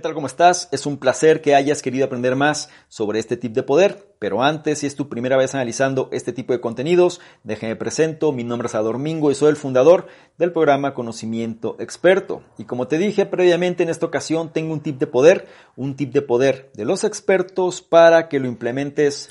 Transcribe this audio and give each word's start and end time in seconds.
¿Qué 0.00 0.04
tal? 0.04 0.14
¿Cómo 0.14 0.28
estás? 0.28 0.66
Es 0.72 0.86
un 0.86 0.96
placer 0.96 1.42
que 1.42 1.54
hayas 1.54 1.82
querido 1.82 2.06
aprender 2.06 2.34
más 2.34 2.70
sobre 2.88 3.18
este 3.18 3.36
tip 3.36 3.52
de 3.52 3.62
poder, 3.62 4.14
pero 4.18 4.42
antes, 4.42 4.78
si 4.78 4.86
es 4.86 4.96
tu 4.96 5.10
primera 5.10 5.36
vez 5.36 5.54
analizando 5.54 6.08
este 6.10 6.32
tipo 6.32 6.54
de 6.54 6.60
contenidos, 6.62 7.20
déjame 7.44 7.76
presento, 7.76 8.32
mi 8.32 8.42
nombre 8.42 8.68
es 8.68 8.74
Adormingo 8.74 9.30
y 9.30 9.34
soy 9.34 9.50
el 9.50 9.56
fundador 9.56 10.06
del 10.38 10.52
programa 10.52 10.94
Conocimiento 10.94 11.76
Experto. 11.80 12.42
Y 12.56 12.64
como 12.64 12.88
te 12.88 12.96
dije 12.96 13.26
previamente, 13.26 13.82
en 13.82 13.90
esta 13.90 14.06
ocasión 14.06 14.54
tengo 14.54 14.72
un 14.72 14.80
tip 14.80 14.98
de 14.98 15.06
poder, 15.06 15.48
un 15.76 15.96
tip 15.96 16.14
de 16.14 16.22
poder 16.22 16.70
de 16.72 16.86
los 16.86 17.04
expertos 17.04 17.82
para 17.82 18.30
que 18.30 18.40
lo 18.40 18.48
implementes 18.48 19.28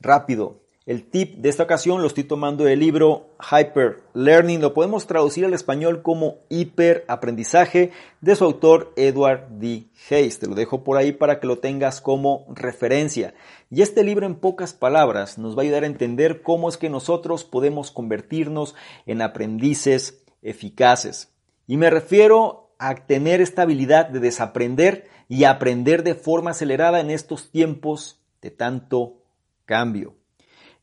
rápido, 0.00 0.65
el 0.86 1.02
tip 1.10 1.38
de 1.38 1.48
esta 1.48 1.64
ocasión 1.64 2.00
lo 2.00 2.06
estoy 2.06 2.22
tomando 2.22 2.62
del 2.62 2.78
libro 2.78 3.30
Hyper 3.40 4.04
Learning, 4.14 4.60
lo 4.60 4.72
podemos 4.72 5.08
traducir 5.08 5.44
al 5.44 5.52
español 5.52 6.00
como 6.00 6.36
hiperaprendizaje 6.48 7.90
de 8.20 8.36
su 8.36 8.44
autor 8.44 8.92
Edward 8.94 9.48
D. 9.58 9.88
Hayes. 10.08 10.38
Te 10.38 10.46
lo 10.46 10.54
dejo 10.54 10.84
por 10.84 10.96
ahí 10.96 11.10
para 11.10 11.40
que 11.40 11.48
lo 11.48 11.58
tengas 11.58 12.00
como 12.00 12.46
referencia. 12.54 13.34
Y 13.68 13.82
este 13.82 14.04
libro 14.04 14.26
en 14.26 14.36
pocas 14.36 14.74
palabras 14.74 15.38
nos 15.38 15.56
va 15.56 15.62
a 15.62 15.64
ayudar 15.64 15.82
a 15.82 15.88
entender 15.88 16.42
cómo 16.42 16.68
es 16.68 16.76
que 16.76 16.88
nosotros 16.88 17.42
podemos 17.42 17.90
convertirnos 17.90 18.76
en 19.06 19.22
aprendices 19.22 20.22
eficaces. 20.40 21.32
Y 21.66 21.78
me 21.78 21.90
refiero 21.90 22.70
a 22.78 22.94
tener 22.94 23.40
esta 23.40 23.62
habilidad 23.62 24.08
de 24.08 24.20
desaprender 24.20 25.08
y 25.28 25.44
aprender 25.44 26.04
de 26.04 26.14
forma 26.14 26.52
acelerada 26.52 27.00
en 27.00 27.10
estos 27.10 27.50
tiempos 27.50 28.20
de 28.40 28.52
tanto 28.52 29.24
cambio. 29.64 30.15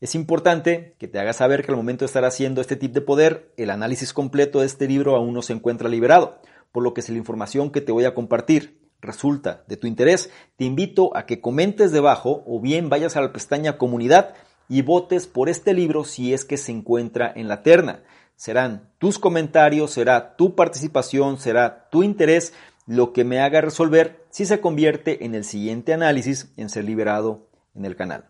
Es 0.04 0.14
importante 0.14 0.96
que 0.98 1.08
te 1.08 1.18
hagas 1.18 1.36
saber 1.36 1.64
que 1.64 1.72
al 1.72 1.78
momento 1.78 2.04
de 2.04 2.08
estar 2.08 2.26
haciendo 2.26 2.60
este 2.60 2.76
tip 2.76 2.92
de 2.92 3.00
poder, 3.00 3.54
el 3.56 3.70
análisis 3.70 4.12
completo 4.12 4.60
de 4.60 4.66
este 4.66 4.86
libro 4.86 5.16
aún 5.16 5.32
no 5.32 5.40
se 5.40 5.54
encuentra 5.54 5.88
liberado, 5.88 6.42
por 6.72 6.82
lo 6.82 6.92
que 6.92 7.00
si 7.00 7.10
la 7.10 7.16
información 7.16 7.70
que 7.70 7.80
te 7.80 7.90
voy 7.90 8.04
a 8.04 8.12
compartir 8.12 8.82
resulta 9.00 9.64
de 9.66 9.78
tu 9.78 9.86
interés, 9.86 10.28
te 10.56 10.66
invito 10.66 11.16
a 11.16 11.24
que 11.24 11.40
comentes 11.40 11.90
debajo 11.90 12.44
o 12.46 12.60
bien 12.60 12.90
vayas 12.90 13.16
a 13.16 13.22
la 13.22 13.32
pestaña 13.32 13.78
comunidad 13.78 14.34
y 14.68 14.82
votes 14.82 15.26
por 15.26 15.48
este 15.48 15.72
libro 15.72 16.04
si 16.04 16.34
es 16.34 16.44
que 16.44 16.58
se 16.58 16.72
encuentra 16.72 17.32
en 17.34 17.48
la 17.48 17.62
terna. 17.62 18.02
Serán 18.36 18.90
tus 18.98 19.18
comentarios, 19.18 19.92
será 19.92 20.36
tu 20.36 20.54
participación, 20.54 21.38
será 21.38 21.88
tu 21.88 22.02
interés 22.02 22.52
lo 22.86 23.14
que 23.14 23.24
me 23.24 23.40
haga 23.40 23.62
resolver 23.62 24.26
si 24.28 24.44
se 24.44 24.60
convierte 24.60 25.24
en 25.24 25.34
el 25.34 25.44
siguiente 25.44 25.94
análisis 25.94 26.52
en 26.58 26.68
ser 26.68 26.84
liberado 26.84 27.48
en 27.74 27.86
el 27.86 27.96
canal. 27.96 28.26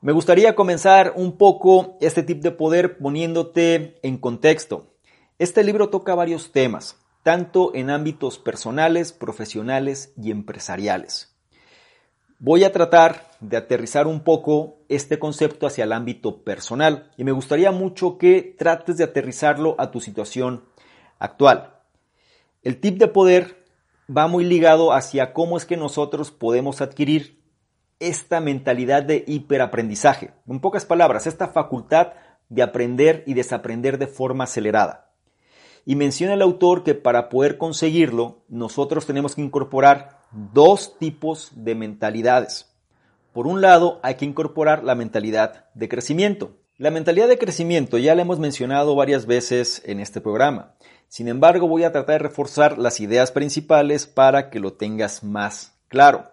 Me 0.00 0.12
gustaría 0.12 0.54
comenzar 0.54 1.14
un 1.16 1.36
poco 1.36 1.96
este 2.00 2.22
tip 2.22 2.40
de 2.40 2.52
poder 2.52 2.98
poniéndote 2.98 3.98
en 4.04 4.16
contexto. 4.16 4.94
Este 5.40 5.64
libro 5.64 5.88
toca 5.88 6.14
varios 6.14 6.52
temas, 6.52 7.04
tanto 7.24 7.74
en 7.74 7.90
ámbitos 7.90 8.38
personales, 8.38 9.12
profesionales 9.12 10.12
y 10.16 10.30
empresariales. 10.30 11.36
Voy 12.38 12.62
a 12.62 12.70
tratar 12.70 13.28
de 13.40 13.56
aterrizar 13.56 14.06
un 14.06 14.22
poco 14.22 14.76
este 14.88 15.18
concepto 15.18 15.66
hacia 15.66 15.82
el 15.82 15.92
ámbito 15.92 16.44
personal 16.44 17.10
y 17.16 17.24
me 17.24 17.32
gustaría 17.32 17.72
mucho 17.72 18.18
que 18.18 18.54
trates 18.56 18.98
de 18.98 19.04
aterrizarlo 19.04 19.74
a 19.78 19.90
tu 19.90 20.00
situación 20.00 20.64
actual. 21.18 21.74
El 22.62 22.78
tip 22.78 22.98
de 22.98 23.08
poder 23.08 23.66
va 24.08 24.28
muy 24.28 24.44
ligado 24.44 24.92
hacia 24.92 25.32
cómo 25.32 25.56
es 25.56 25.64
que 25.64 25.76
nosotros 25.76 26.30
podemos 26.30 26.80
adquirir 26.80 27.37
esta 28.00 28.40
mentalidad 28.40 29.02
de 29.02 29.24
hiperaprendizaje. 29.26 30.32
En 30.46 30.60
pocas 30.60 30.84
palabras, 30.84 31.26
esta 31.26 31.48
facultad 31.48 32.12
de 32.48 32.62
aprender 32.62 33.24
y 33.26 33.34
desaprender 33.34 33.98
de 33.98 34.06
forma 34.06 34.44
acelerada. 34.44 35.10
Y 35.84 35.96
menciona 35.96 36.34
el 36.34 36.42
autor 36.42 36.84
que 36.84 36.94
para 36.94 37.28
poder 37.28 37.58
conseguirlo, 37.58 38.42
nosotros 38.48 39.06
tenemos 39.06 39.34
que 39.34 39.42
incorporar 39.42 40.20
dos 40.30 40.98
tipos 40.98 41.52
de 41.54 41.74
mentalidades. 41.74 42.74
Por 43.32 43.46
un 43.46 43.60
lado, 43.60 44.00
hay 44.02 44.16
que 44.16 44.24
incorporar 44.24 44.84
la 44.84 44.94
mentalidad 44.94 45.66
de 45.74 45.88
crecimiento. 45.88 46.56
La 46.76 46.90
mentalidad 46.90 47.28
de 47.28 47.38
crecimiento 47.38 47.98
ya 47.98 48.14
la 48.14 48.22
hemos 48.22 48.38
mencionado 48.38 48.94
varias 48.94 49.26
veces 49.26 49.82
en 49.84 50.00
este 50.00 50.20
programa. 50.20 50.74
Sin 51.08 51.26
embargo, 51.26 51.66
voy 51.66 51.84
a 51.84 51.92
tratar 51.92 52.14
de 52.14 52.28
reforzar 52.28 52.78
las 52.78 53.00
ideas 53.00 53.32
principales 53.32 54.06
para 54.06 54.50
que 54.50 54.60
lo 54.60 54.74
tengas 54.74 55.24
más 55.24 55.78
claro. 55.88 56.30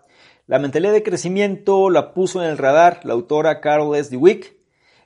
La 0.47 0.59
mentalidad 0.59 0.93
de 0.93 1.01
crecimiento 1.01 1.89
la 1.89 2.13
puso 2.13 2.43
en 2.43 2.47
el 2.47 2.59
radar 2.59 2.99
la 3.03 3.13
autora 3.13 3.61
Carol 3.61 3.95
S. 3.95 4.15
Dweck 4.15 4.55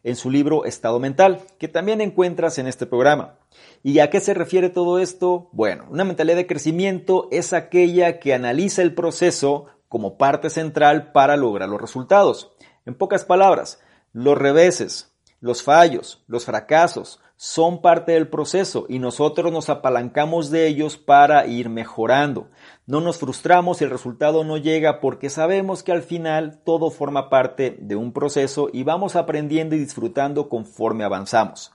en 0.03 0.17
su 0.17 0.29
libro 0.29 0.66
Estado 0.66 1.00
Mental, 1.00 1.39
que 1.57 1.69
también 1.69 2.01
encuentras 2.01 2.57
en 2.57 2.67
este 2.67 2.85
programa. 2.85 3.39
¿Y 3.81 3.99
a 3.99 4.09
qué 4.09 4.19
se 4.19 4.33
refiere 4.33 4.69
todo 4.69 4.99
esto? 4.99 5.47
Bueno, 5.53 5.85
una 5.89 6.03
mentalidad 6.03 6.35
de 6.35 6.45
crecimiento 6.45 7.29
es 7.31 7.53
aquella 7.53 8.19
que 8.19 8.33
analiza 8.33 8.81
el 8.81 8.94
proceso 8.94 9.67
como 9.88 10.17
parte 10.17 10.49
central 10.49 11.13
para 11.13 11.38
lograr 11.38 11.69
los 11.69 11.79
resultados. 11.79 12.51
En 12.85 12.95
pocas 12.95 13.23
palabras, 13.23 13.79
los 14.11 14.38
reveses, 14.38 15.16
los 15.39 15.63
fallos, 15.63 16.22
los 16.28 16.44
fracasos 16.44 17.22
son 17.41 17.81
parte 17.81 18.11
del 18.11 18.27
proceso 18.27 18.85
y 18.89 19.00
nosotros 19.00 19.50
nos 19.53 19.69
apalancamos 19.69 20.51
de 20.51 20.67
ellos 20.67 20.97
para 20.97 21.47
ir 21.47 21.69
mejorando. 21.69 22.50
No 22.85 23.00
nos 23.00 23.17
frustramos 23.17 23.77
si 23.77 23.85
el 23.85 23.91
resultado 23.91 24.44
no 24.44 24.57
llega 24.57 25.00
porque 25.00 25.29
sabemos 25.29 25.81
que 25.81 25.94
al 25.94 26.01
final 26.03 26.59
todo 26.66 26.91
forma 26.91 27.29
parte 27.29 27.78
de 27.79 27.95
un 27.95 28.11
proceso 28.11 28.69
y 28.73 28.83
vamos 28.83 29.16
aprendiendo 29.16 29.73
y 29.78 29.79
disfrutando 29.79 30.49
conforme 30.49 31.05
avanzamos. 31.05 31.72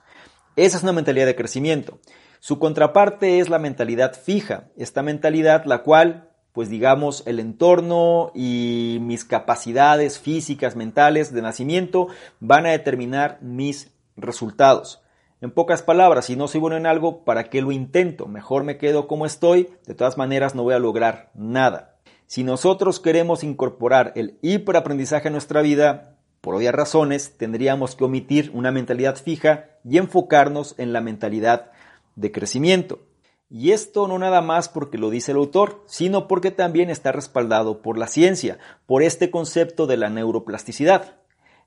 Esa 0.55 0.77
es 0.77 0.83
una 0.83 0.93
mentalidad 0.93 1.25
de 1.25 1.35
crecimiento. 1.35 1.97
Su 2.39 2.59
contraparte 2.59 3.39
es 3.39 3.49
la 3.49 3.57
mentalidad 3.57 4.13
fija, 4.13 4.65
esta 4.77 5.01
mentalidad 5.01 5.65
la 5.65 5.81
cual 5.81 6.29
pues 6.53 6.69
digamos, 6.69 7.23
el 7.25 7.39
entorno 7.39 8.31
y 8.35 8.99
mis 9.01 9.25
capacidades 9.25 10.19
físicas, 10.19 10.75
mentales 10.75 11.33
de 11.33 11.41
nacimiento 11.41 12.07
van 12.39 12.67
a 12.67 12.71
determinar 12.71 13.39
mis 13.41 13.91
resultados. 14.15 15.01
En 15.45 15.51
pocas 15.51 15.83
palabras, 15.83 16.25
si 16.25 16.35
no 16.35 16.47
soy 16.47 16.59
bueno 16.59 16.75
en 16.75 16.87
algo, 16.87 17.23
¿para 17.23 17.51
qué 17.51 17.61
lo 17.61 17.71
intento? 17.71 18.25
Mejor 18.25 18.63
me 18.63 18.79
quedo 18.79 19.05
como 19.05 19.27
estoy, 19.27 19.69
de 19.85 19.93
todas 19.93 20.17
maneras 20.17 20.55
no 20.55 20.63
voy 20.63 20.73
a 20.73 20.79
lograr 20.79 21.29
nada. 21.35 21.99
Si 22.25 22.43
nosotros 22.43 22.99
queremos 22.99 23.43
incorporar 23.43 24.11
el 24.15 24.39
hiperaprendizaje 24.41 25.27
a 25.27 25.31
nuestra 25.31 25.61
vida, 25.61 26.17
por 26.41 26.55
obvias 26.55 26.73
razones, 26.73 27.37
tendríamos 27.37 27.95
que 27.95 28.05
omitir 28.05 28.49
una 28.55 28.71
mentalidad 28.71 29.17
fija 29.17 29.65
y 29.87 29.99
enfocarnos 29.99 30.73
en 30.79 30.93
la 30.93 31.01
mentalidad 31.01 31.69
de 32.15 32.31
crecimiento. 32.31 33.01
Y 33.47 33.69
esto 33.69 34.07
no 34.07 34.17
nada 34.17 34.41
más 34.41 34.67
porque 34.67 34.97
lo 34.97 35.11
dice 35.11 35.33
el 35.33 35.37
autor, 35.37 35.83
sino 35.85 36.27
porque 36.27 36.49
también 36.49 36.89
está 36.89 37.11
respaldado 37.11 37.83
por 37.83 37.99
la 37.99 38.07
ciencia, 38.07 38.57
por 38.87 39.03
este 39.03 39.29
concepto 39.29 39.85
de 39.85 39.97
la 39.97 40.09
neuroplasticidad. 40.09 41.17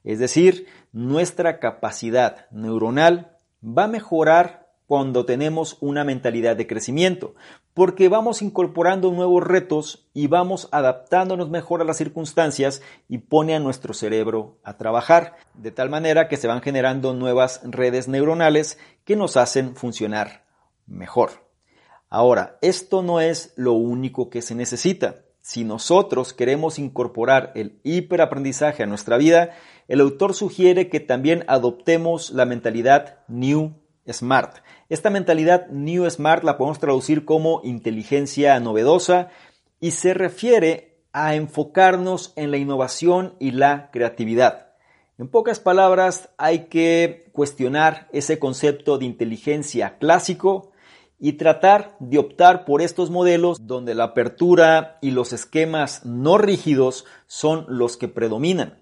Es 0.03 0.19
decir, 0.19 0.67
nuestra 0.91 1.61
capacidad 1.61 2.51
neuronal 2.51 3.38
va 3.63 3.85
a 3.85 3.89
mejorar 3.89 4.69
cuando 4.87 5.27
tenemos 5.27 5.77
una 5.81 6.03
mentalidad 6.03 6.57
de 6.57 6.67
crecimiento, 6.67 7.35
porque 7.75 8.09
vamos 8.09 8.41
incorporando 8.41 9.13
nuevos 9.13 9.47
retos 9.47 10.09
y 10.15 10.29
vamos 10.29 10.67
adaptándonos 10.73 11.51
mejor 11.51 11.83
a 11.83 11.85
las 11.85 11.99
circunstancias 11.99 12.81
y 13.07 13.19
pone 13.19 13.55
a 13.55 13.61
nuestro 13.61 13.93
cerebro 13.93 14.59
a 14.65 14.79
trabajar, 14.79 15.37
de 15.53 15.73
tal 15.73 15.91
manera 15.91 16.27
que 16.27 16.39
se 16.39 16.47
van 16.49 16.63
generando 16.63 17.13
nuevas 17.13 17.61
redes 17.65 18.09
neuronales 18.09 18.79
que 19.05 19.15
nos 19.15 19.37
hacen 19.37 19.77
funcionar 19.77 20.47
mejor. 20.87 21.49
Ahora, 22.09 22.57
esto 22.63 23.03
no 23.03 23.21
es 23.21 23.53
lo 23.57 23.75
único 23.75 24.31
que 24.31 24.41
se 24.41 24.55
necesita. 24.55 25.17
Si 25.49 25.65
nosotros 25.65 26.35
queremos 26.35 26.79
incorporar 26.79 27.53
el 27.55 27.81
hiperaprendizaje 27.83 28.83
a 28.83 28.87
nuestra 28.87 29.17
vida, 29.17 29.53
el 29.89 30.03
autor 30.03 30.35
sugiere 30.35 30.91
que 30.91 31.01
también 31.01 31.47
adoptemos 31.49 32.33
la 32.33 32.45
mentalidad 32.45 33.21
New 33.29 33.73
Smart. 34.13 34.59
Esta 34.91 35.09
mentalidad 35.09 35.69
New 35.69 36.05
Smart 36.11 36.45
la 36.45 36.59
podemos 36.59 36.81
traducir 36.81 37.25
como 37.25 37.63
inteligencia 37.65 38.61
novedosa 38.61 39.31
y 39.81 39.93
se 39.93 40.13
refiere 40.13 41.01
a 41.15 41.35
enfocarnos 41.35 42.35
en 42.37 42.51
la 42.51 42.59
innovación 42.59 43.35
y 43.39 43.53
la 43.53 43.91
creatividad. 43.91 44.75
En 45.17 45.29
pocas 45.29 45.61
palabras, 45.61 46.29
hay 46.37 46.67
que 46.67 47.31
cuestionar 47.33 48.11
ese 48.13 48.39
concepto 48.39 48.99
de 48.99 49.07
inteligencia 49.07 49.97
clásico 49.97 50.68
y 51.19 51.33
tratar 51.33 51.97
de 51.99 52.19
optar 52.19 52.65
por 52.65 52.81
estos 52.81 53.11
modelos 53.11 53.67
donde 53.67 53.95
la 53.95 54.05
apertura 54.05 54.99
y 55.03 55.11
los 55.11 55.33
esquemas 55.33 56.05
no 56.05 56.39
rígidos 56.39 57.05
son 57.27 57.65
los 57.69 57.97
que 57.97 58.09
predominan. 58.09 58.79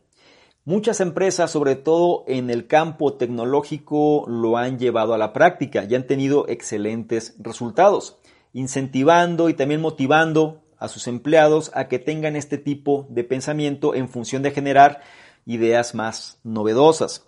Muchas 0.64 1.00
empresas, 1.00 1.50
sobre 1.52 1.76
todo 1.76 2.24
en 2.26 2.50
el 2.50 2.66
campo 2.66 3.14
tecnológico, 3.14 4.24
lo 4.26 4.56
han 4.56 4.78
llevado 4.78 5.14
a 5.14 5.18
la 5.18 5.32
práctica 5.32 5.84
y 5.88 5.94
han 5.94 6.08
tenido 6.08 6.48
excelentes 6.48 7.36
resultados, 7.38 8.18
incentivando 8.52 9.48
y 9.48 9.54
también 9.54 9.80
motivando 9.80 10.62
a 10.78 10.88
sus 10.88 11.06
empleados 11.06 11.70
a 11.72 11.88
que 11.88 11.98
tengan 11.98 12.36
este 12.36 12.58
tipo 12.58 13.06
de 13.10 13.24
pensamiento 13.24 13.94
en 13.94 14.08
función 14.08 14.42
de 14.42 14.50
generar 14.50 15.00
ideas 15.46 15.94
más 15.94 16.40
novedosas. 16.42 17.26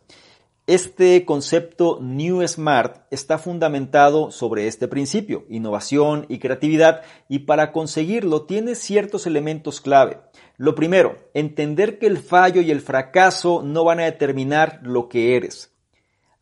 Este 0.69 1.25
concepto 1.25 1.99
New 2.03 2.47
Smart 2.47 3.07
está 3.11 3.39
fundamentado 3.39 4.31
sobre 4.31 4.67
este 4.67 4.87
principio, 4.87 5.47
innovación 5.49 6.27
y 6.29 6.41
creatividad, 6.41 7.01
y 7.27 7.39
para 7.39 7.73
conseguirlo 7.73 8.43
tiene 8.43 8.75
ciertos 8.75 9.27
elementos 9.27 9.81
clave. 9.81 10.19
Lo 10.59 10.75
primero, 10.75 11.17
entender 11.33 11.99
que 11.99 12.07
el 12.07 12.19
fallo 12.19 12.61
y 12.61 12.71
el 12.71 12.83
fracaso 12.83 13.63
no 13.65 13.83
van 13.83 14.01
a 14.01 14.05
determinar 14.05 14.81
lo 14.83 15.09
que 15.09 15.37
eres. 15.37 15.73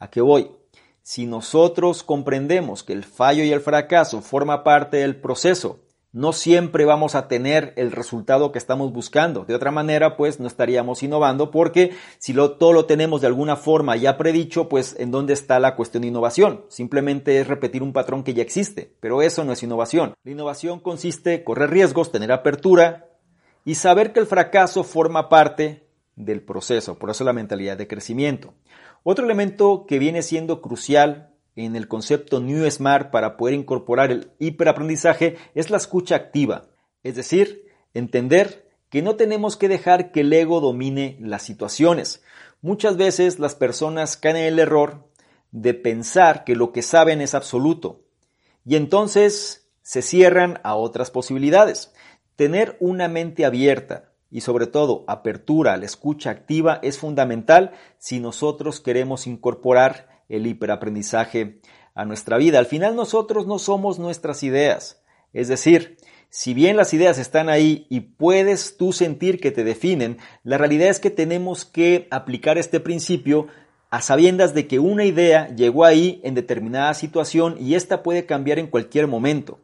¿A 0.00 0.10
qué 0.10 0.20
voy? 0.20 0.50
Si 1.02 1.24
nosotros 1.24 2.02
comprendemos 2.02 2.82
que 2.82 2.94
el 2.94 3.04
fallo 3.04 3.44
y 3.44 3.52
el 3.52 3.60
fracaso 3.60 4.22
forma 4.22 4.64
parte 4.64 4.96
del 4.96 5.20
proceso, 5.20 5.85
no 6.16 6.32
siempre 6.32 6.86
vamos 6.86 7.14
a 7.14 7.28
tener 7.28 7.74
el 7.76 7.92
resultado 7.92 8.50
que 8.50 8.56
estamos 8.58 8.90
buscando. 8.90 9.44
De 9.44 9.54
otra 9.54 9.70
manera, 9.70 10.16
pues 10.16 10.40
no 10.40 10.46
estaríamos 10.46 11.02
innovando 11.02 11.50
porque 11.50 11.94
si 12.16 12.32
lo, 12.32 12.52
todo 12.52 12.72
lo 12.72 12.86
tenemos 12.86 13.20
de 13.20 13.26
alguna 13.26 13.54
forma 13.54 13.96
ya 13.96 14.16
predicho, 14.16 14.66
pues 14.70 14.96
en 14.98 15.10
dónde 15.10 15.34
está 15.34 15.60
la 15.60 15.76
cuestión 15.76 16.00
de 16.00 16.08
innovación. 16.08 16.64
Simplemente 16.68 17.38
es 17.38 17.46
repetir 17.46 17.82
un 17.82 17.92
patrón 17.92 18.24
que 18.24 18.32
ya 18.32 18.42
existe, 18.42 18.94
pero 18.98 19.20
eso 19.20 19.44
no 19.44 19.52
es 19.52 19.62
innovación. 19.62 20.14
La 20.24 20.30
innovación 20.30 20.80
consiste 20.80 21.34
en 21.34 21.44
correr 21.44 21.68
riesgos, 21.68 22.10
tener 22.10 22.32
apertura, 22.32 23.10
y 23.66 23.74
saber 23.74 24.14
que 24.14 24.20
el 24.20 24.26
fracaso 24.26 24.84
forma 24.84 25.28
parte 25.28 25.86
del 26.14 26.40
proceso, 26.40 26.98
por 26.98 27.10
eso 27.10 27.24
la 27.24 27.34
mentalidad 27.34 27.76
de 27.76 27.88
crecimiento. 27.88 28.54
Otro 29.02 29.26
elemento 29.26 29.84
que 29.86 29.98
viene 29.98 30.22
siendo 30.22 30.62
crucial 30.62 31.35
en 31.56 31.74
el 31.74 31.88
concepto 31.88 32.40
New 32.40 32.70
Smart 32.70 33.10
para 33.10 33.36
poder 33.36 33.54
incorporar 33.54 34.12
el 34.12 34.30
hiperaprendizaje 34.38 35.36
es 35.54 35.70
la 35.70 35.78
escucha 35.78 36.14
activa, 36.14 36.68
es 37.02 37.16
decir, 37.16 37.64
entender 37.94 38.68
que 38.90 39.02
no 39.02 39.16
tenemos 39.16 39.56
que 39.56 39.68
dejar 39.68 40.12
que 40.12 40.20
el 40.20 40.32
ego 40.32 40.60
domine 40.60 41.16
las 41.20 41.42
situaciones. 41.42 42.22
Muchas 42.60 42.96
veces 42.96 43.38
las 43.38 43.54
personas 43.54 44.16
caen 44.16 44.36
en 44.36 44.44
el 44.44 44.58
error 44.58 45.08
de 45.50 45.74
pensar 45.74 46.44
que 46.44 46.54
lo 46.54 46.72
que 46.72 46.82
saben 46.82 47.20
es 47.20 47.34
absoluto 47.34 48.04
y 48.64 48.76
entonces 48.76 49.68
se 49.82 50.02
cierran 50.02 50.60
a 50.62 50.74
otras 50.74 51.10
posibilidades. 51.10 51.92
Tener 52.36 52.76
una 52.80 53.08
mente 53.08 53.44
abierta 53.44 54.12
y 54.30 54.40
sobre 54.42 54.66
todo 54.66 55.04
apertura 55.06 55.72
a 55.72 55.76
la 55.76 55.86
escucha 55.86 56.30
activa 56.30 56.80
es 56.82 56.98
fundamental 56.98 57.72
si 57.98 58.20
nosotros 58.20 58.80
queremos 58.80 59.26
incorporar 59.26 60.15
el 60.28 60.46
hiperaprendizaje 60.46 61.60
a 61.94 62.04
nuestra 62.04 62.36
vida. 62.36 62.58
Al 62.58 62.66
final 62.66 62.94
nosotros 62.94 63.46
no 63.46 63.58
somos 63.58 63.98
nuestras 63.98 64.42
ideas. 64.42 65.02
Es 65.32 65.48
decir, 65.48 65.96
si 66.28 66.54
bien 66.54 66.76
las 66.76 66.92
ideas 66.92 67.18
están 67.18 67.48
ahí 67.48 67.86
y 67.88 68.00
puedes 68.00 68.76
tú 68.76 68.92
sentir 68.92 69.40
que 69.40 69.50
te 69.50 69.64
definen, 69.64 70.18
la 70.44 70.58
realidad 70.58 70.88
es 70.88 71.00
que 71.00 71.10
tenemos 71.10 71.64
que 71.64 72.08
aplicar 72.10 72.58
este 72.58 72.80
principio 72.80 73.48
a 73.90 74.02
sabiendas 74.02 74.52
de 74.52 74.66
que 74.66 74.78
una 74.78 75.04
idea 75.04 75.48
llegó 75.54 75.84
ahí 75.84 76.20
en 76.24 76.34
determinada 76.34 76.92
situación 76.94 77.56
y 77.58 77.74
esta 77.74 78.02
puede 78.02 78.26
cambiar 78.26 78.58
en 78.58 78.66
cualquier 78.66 79.06
momento. 79.06 79.60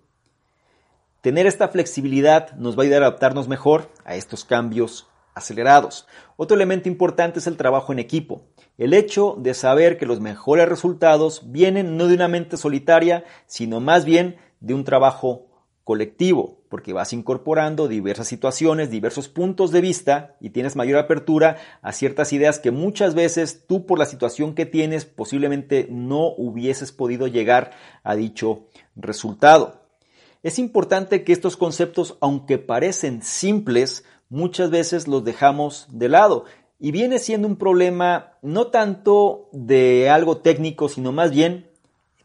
Tener 1.20 1.46
esta 1.46 1.68
flexibilidad 1.68 2.52
nos 2.52 2.76
va 2.76 2.82
a 2.82 2.84
ayudar 2.84 3.02
a 3.02 3.06
adaptarnos 3.06 3.48
mejor 3.48 3.90
a 4.04 4.16
estos 4.16 4.44
cambios 4.44 5.08
acelerados. 5.34 6.06
Otro 6.36 6.56
elemento 6.56 6.88
importante 6.88 7.38
es 7.38 7.46
el 7.46 7.56
trabajo 7.56 7.92
en 7.92 7.98
equipo. 7.98 8.46
El 8.78 8.94
hecho 8.94 9.36
de 9.38 9.54
saber 9.54 9.98
que 9.98 10.06
los 10.06 10.20
mejores 10.20 10.68
resultados 10.68 11.52
vienen 11.52 11.96
no 11.96 12.06
de 12.08 12.14
una 12.14 12.28
mente 12.28 12.56
solitaria, 12.56 13.24
sino 13.46 13.80
más 13.80 14.04
bien 14.04 14.36
de 14.60 14.74
un 14.74 14.84
trabajo 14.84 15.46
colectivo, 15.84 16.60
porque 16.68 16.92
vas 16.92 17.12
incorporando 17.12 17.88
diversas 17.88 18.28
situaciones, 18.28 18.90
diversos 18.90 19.28
puntos 19.28 19.72
de 19.72 19.80
vista 19.80 20.36
y 20.40 20.50
tienes 20.50 20.76
mayor 20.76 20.98
apertura 20.98 21.56
a 21.82 21.92
ciertas 21.92 22.32
ideas 22.32 22.60
que 22.60 22.70
muchas 22.70 23.14
veces 23.14 23.66
tú 23.66 23.84
por 23.84 23.98
la 23.98 24.06
situación 24.06 24.54
que 24.54 24.64
tienes 24.64 25.04
posiblemente 25.04 25.88
no 25.90 26.28
hubieses 26.36 26.92
podido 26.92 27.26
llegar 27.26 27.72
a 28.04 28.14
dicho 28.14 28.68
resultado. 28.94 29.82
Es 30.42 30.58
importante 30.58 31.24
que 31.24 31.32
estos 31.32 31.56
conceptos, 31.56 32.16
aunque 32.20 32.58
parecen 32.58 33.22
simples, 33.22 34.04
muchas 34.32 34.70
veces 34.70 35.08
los 35.08 35.24
dejamos 35.24 35.86
de 35.90 36.08
lado 36.08 36.46
y 36.78 36.90
viene 36.90 37.18
siendo 37.18 37.46
un 37.46 37.56
problema 37.56 38.38
no 38.40 38.68
tanto 38.68 39.50
de 39.52 40.08
algo 40.08 40.38
técnico, 40.38 40.88
sino 40.88 41.12
más 41.12 41.30
bien 41.30 41.70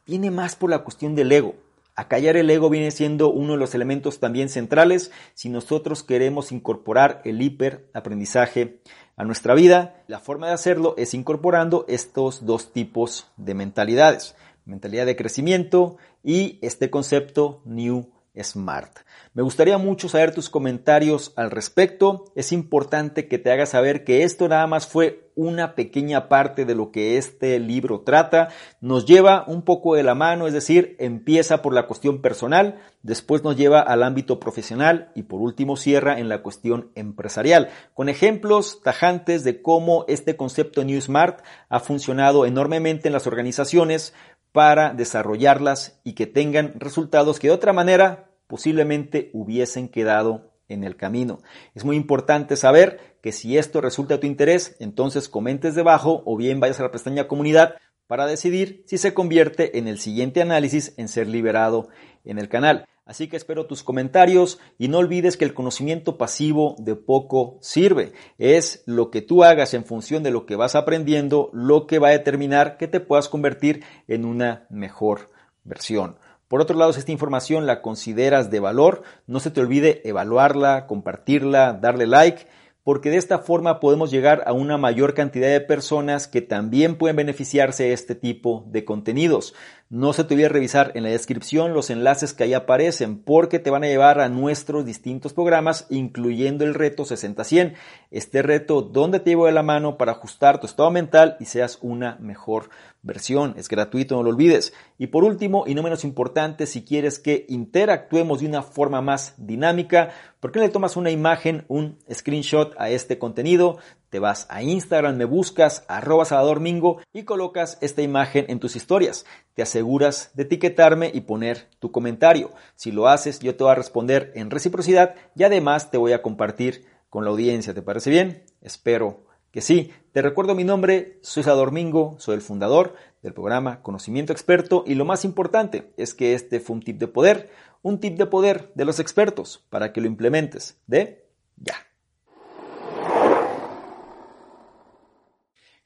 viene 0.05 0.31
más 0.31 0.55
por 0.55 0.69
la 0.69 0.85
cuestión 0.85 1.15
del 1.15 1.31
ego. 1.33 1.55
Acallar 1.95 2.37
el 2.37 2.49
ego 2.49 2.69
viene 2.69 2.91
siendo 2.91 3.29
uno 3.29 3.53
de 3.53 3.59
los 3.59 3.75
elementos 3.75 4.19
también 4.19 4.47
centrales 4.47 5.11
si 5.33 5.49
nosotros 5.49 6.01
queremos 6.01 6.53
incorporar 6.53 7.21
el 7.25 7.41
hiperaprendizaje 7.41 8.79
a 9.17 9.25
nuestra 9.25 9.53
vida. 9.53 10.01
La 10.07 10.19
forma 10.19 10.47
de 10.47 10.53
hacerlo 10.53 10.95
es 10.97 11.13
incorporando 11.13 11.83
estos 11.89 12.45
dos 12.45 12.71
tipos 12.71 13.27
de 13.35 13.53
mentalidades 13.53 14.33
mentalidad 14.67 15.05
de 15.05 15.15
crecimiento 15.15 15.97
y 16.23 16.59
este 16.61 16.89
concepto 16.89 17.61
New 17.65 18.11
Smart. 18.43 18.99
Me 19.33 19.43
gustaría 19.43 19.77
mucho 19.77 20.09
saber 20.09 20.33
tus 20.33 20.49
comentarios 20.49 21.33
al 21.35 21.51
respecto. 21.51 22.25
Es 22.35 22.51
importante 22.51 23.27
que 23.27 23.37
te 23.37 23.51
hagas 23.51 23.69
saber 23.69 24.03
que 24.03 24.23
esto 24.23 24.47
nada 24.47 24.67
más 24.67 24.87
fue 24.87 25.27
una 25.37 25.75
pequeña 25.75 26.27
parte 26.27 26.65
de 26.65 26.73
lo 26.73 26.91
que 26.91 27.17
este 27.17 27.59
libro 27.59 28.01
trata. 28.01 28.49
Nos 28.81 29.05
lleva 29.05 29.45
un 29.47 29.61
poco 29.61 29.95
de 29.95 30.03
la 30.03 30.15
mano, 30.15 30.47
es 30.47 30.53
decir, 30.53 30.95
empieza 30.99 31.61
por 31.61 31.73
la 31.73 31.85
cuestión 31.85 32.21
personal, 32.21 32.81
después 33.03 33.43
nos 33.43 33.55
lleva 33.55 33.79
al 33.79 34.01
ámbito 34.01 34.39
profesional 34.39 35.11
y 35.13 35.23
por 35.23 35.39
último 35.39 35.77
cierra 35.77 36.19
en 36.19 36.27
la 36.27 36.41
cuestión 36.41 36.91
empresarial, 36.95 37.69
con 37.93 38.09
ejemplos 38.09 38.81
tajantes 38.81 39.43
de 39.43 39.61
cómo 39.61 40.05
este 40.07 40.35
concepto 40.35 40.83
New 40.83 40.99
Smart 40.99 41.41
ha 41.69 41.79
funcionado 41.79 42.47
enormemente 42.47 43.07
en 43.07 43.13
las 43.13 43.27
organizaciones 43.27 44.13
para 44.51 44.93
desarrollarlas 44.93 45.99
y 46.03 46.13
que 46.13 46.25
tengan 46.25 46.73
resultados 46.79 47.39
que 47.39 47.47
de 47.47 47.53
otra 47.53 47.73
manera 47.73 48.26
posiblemente 48.47 49.29
hubiesen 49.33 49.89
quedado 49.89 50.51
en 50.69 50.83
el 50.83 50.95
camino. 50.95 51.39
Es 51.75 51.85
muy 51.85 51.95
importante 51.95 52.55
saber 52.55 53.17
que 53.21 53.31
si 53.31 53.57
esto 53.57 53.81
resulta 53.81 54.15
de 54.15 54.21
tu 54.21 54.27
interés, 54.27 54.75
entonces 54.79 55.29
comentes 55.29 55.75
debajo 55.75 56.23
o 56.25 56.35
bien 56.37 56.59
vayas 56.59 56.79
a 56.79 56.83
la 56.83 56.91
pestaña 56.91 57.27
comunidad 57.27 57.75
para 58.07 58.25
decidir 58.25 58.83
si 58.85 58.97
se 58.97 59.13
convierte 59.13 59.77
en 59.77 59.87
el 59.87 59.99
siguiente 59.99 60.41
análisis 60.41 60.93
en 60.97 61.07
ser 61.07 61.27
liberado 61.27 61.89
en 62.23 62.39
el 62.39 62.49
canal. 62.49 62.87
Así 63.05 63.29
que 63.29 63.37
espero 63.37 63.67
tus 63.67 63.83
comentarios 63.83 64.59
y 64.77 64.89
no 64.89 64.97
olvides 64.97 65.37
que 65.37 65.45
el 65.45 65.53
conocimiento 65.53 66.17
pasivo 66.17 66.75
de 66.77 66.95
poco 66.95 67.57
sirve. 67.61 68.11
Es 68.37 68.83
lo 68.85 69.11
que 69.11 69.21
tú 69.21 69.45
hagas 69.45 69.73
en 69.73 69.85
función 69.85 70.23
de 70.23 70.31
lo 70.31 70.45
que 70.45 70.57
vas 70.57 70.75
aprendiendo 70.75 71.49
lo 71.53 71.87
que 71.87 71.99
va 71.99 72.09
a 72.09 72.11
determinar 72.11 72.77
que 72.77 72.89
te 72.89 72.99
puedas 72.99 73.29
convertir 73.29 73.83
en 74.09 74.25
una 74.25 74.67
mejor 74.69 75.29
versión. 75.63 76.17
Por 76.47 76.61
otro 76.61 76.77
lado, 76.77 76.93
si 76.93 76.99
esta 76.99 77.11
información 77.11 77.65
la 77.65 77.81
consideras 77.81 78.49
de 78.49 78.59
valor, 78.59 79.03
no 79.25 79.39
se 79.39 79.51
te 79.51 79.59
olvide 79.59 80.01
evaluarla, 80.07 80.87
compartirla, 80.87 81.73
darle 81.73 82.07
like, 82.07 82.47
porque 82.87 83.09
de 83.09 83.17
esta 83.17 83.39
forma 83.39 83.81
podemos 83.81 84.11
llegar 84.11 84.43
a 84.45 84.53
una 84.53 84.77
mayor 84.77 85.13
cantidad 85.13 85.49
de 85.49 85.59
personas 85.59 86.29
que 86.29 86.41
también 86.41 86.95
pueden 86.95 87.17
beneficiarse 87.17 87.83
de 87.83 87.91
este 87.91 88.15
tipo 88.15 88.63
de 88.69 88.85
contenidos. 88.85 89.53
No 89.89 90.11
se 90.11 90.25
te 90.25 90.33
olvide 90.33 90.49
revisar 90.49 90.91
en 90.95 91.03
la 91.03 91.09
descripción 91.09 91.73
los 91.73 91.89
enlaces 91.89 92.33
que 92.33 92.43
ahí 92.43 92.53
aparecen 92.53 93.23
porque 93.23 93.57
te 93.57 93.69
van 93.69 93.85
a 93.85 93.87
llevar 93.87 94.19
a 94.19 94.27
nuestros 94.27 94.83
distintos 94.83 95.31
programas, 95.31 95.85
incluyendo 95.89 96.65
el 96.65 96.73
reto 96.73 97.05
60-100. 97.05 97.73
Este 98.11 98.41
reto 98.41 98.81
donde 98.81 99.21
te 99.21 99.29
llevo 99.29 99.45
de 99.45 99.53
la 99.53 99.63
mano 99.63 99.97
para 99.97 100.11
ajustar 100.11 100.59
tu 100.59 100.65
estado 100.65 100.91
mental 100.91 101.37
y 101.39 101.45
seas 101.45 101.79
una 101.81 102.17
mejor 102.19 102.69
versión. 103.01 103.53
Es 103.55 103.69
gratuito, 103.69 104.17
no 104.17 104.23
lo 104.23 104.31
olvides. 104.31 104.73
Y 104.97 105.07
por 105.07 105.23
último, 105.23 105.63
y 105.65 105.73
no 105.73 105.83
menos 105.83 106.03
importante, 106.03 106.65
si 106.65 106.83
quieres 106.83 107.17
que 107.17 107.45
interactuemos 107.47 108.41
de 108.41 108.47
una 108.47 108.63
forma 108.63 109.01
más 109.01 109.35
dinámica, 109.37 110.09
¿por 110.41 110.51
qué 110.51 110.59
no 110.59 110.65
le 110.65 110.71
tomas 110.71 110.97
una 110.97 111.11
imagen, 111.11 111.63
un 111.69 111.97
screenshot 112.11 112.75
a 112.77 112.89
este 112.89 113.17
contenido? 113.17 113.77
Te 114.09 114.19
vas 114.19 114.47
a 114.49 114.63
Instagram, 114.63 115.17
me 115.17 115.25
buscas 115.25 115.83
arroba 115.87 116.25
Mingo 116.59 116.99
y 117.13 117.23
colocas 117.23 117.77
esta 117.81 118.01
imagen 118.01 118.45
en 118.47 118.59
tus 118.59 118.75
historias. 118.75 119.25
Te 119.53 119.61
aseguras 119.61 120.31
de 120.33 120.43
etiquetarme 120.43 121.11
y 121.13 121.21
poner 121.21 121.67
tu 121.79 121.91
comentario. 121.91 122.51
Si 122.75 122.91
lo 122.91 123.07
haces, 123.07 123.39
yo 123.39 123.55
te 123.55 123.63
voy 123.63 123.71
a 123.71 123.75
responder 123.75 124.31
en 124.35 124.49
reciprocidad 124.49 125.15
y 125.35 125.43
además 125.43 125.91
te 125.91 125.97
voy 125.97 126.13
a 126.13 126.21
compartir 126.21 126.85
con 127.09 127.23
la 127.23 127.31
audiencia. 127.31 127.73
¿Te 127.73 127.81
parece 127.81 128.09
bien? 128.09 128.43
Espero 128.61 129.25
que 129.51 129.61
sí. 129.61 129.91
Te 130.11 130.21
recuerdo 130.21 130.55
mi 130.55 130.63
nombre, 130.63 131.19
soy 131.21 131.43
Salvador 131.43 131.71
Mingo, 131.71 132.15
soy 132.19 132.35
el 132.35 132.41
fundador 132.41 132.95
del 133.21 133.33
programa 133.33 133.81
Conocimiento 133.81 134.33
Experto 134.33 134.83
y 134.85 134.95
lo 134.95 135.05
más 135.05 135.25
importante 135.25 135.93
es 135.97 136.13
que 136.13 136.33
este 136.33 136.59
fue 136.59 136.75
un 136.75 136.81
tip 136.81 136.97
de 136.97 137.07
poder, 137.07 137.49
un 137.81 137.99
tip 137.99 138.17
de 138.17 138.25
poder 138.25 138.71
de 138.75 138.85
los 138.85 138.99
expertos 138.99 139.65
para 139.69 139.93
que 139.93 140.01
lo 140.01 140.07
implementes 140.07 140.77
de 140.87 141.27
ya. 141.57 141.75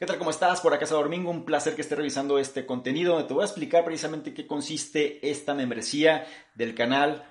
¿Qué 0.01 0.07
tal? 0.07 0.17
¿Cómo 0.17 0.31
estás? 0.31 0.61
Por 0.61 0.73
acá 0.73 0.85
es 0.85 0.89
Domingo, 0.89 1.29
un 1.29 1.45
placer 1.45 1.75
que 1.75 1.81
esté 1.81 1.93
revisando 1.93 2.39
este 2.39 2.65
contenido 2.65 3.23
te 3.27 3.35
voy 3.35 3.43
a 3.43 3.45
explicar 3.45 3.85
precisamente 3.85 4.33
qué 4.33 4.47
consiste 4.47 5.29
esta 5.29 5.53
membresía 5.53 6.25
del 6.55 6.73
canal 6.73 7.30